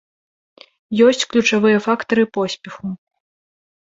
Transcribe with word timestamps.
Ёсць 1.07 1.25
ключавыя 1.33 1.77
фактары 1.87 2.23
поспеху. 2.37 2.85